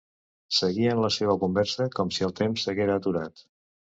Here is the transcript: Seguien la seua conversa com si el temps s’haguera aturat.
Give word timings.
Seguien 0.59 1.01
la 1.03 1.11
seua 1.15 1.35
conversa 1.43 1.87
com 1.99 2.11
si 2.17 2.27
el 2.29 2.35
temps 2.41 2.65
s’haguera 2.65 2.99
aturat. 3.01 3.47